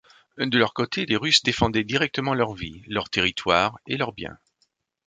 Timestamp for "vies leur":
2.55-3.11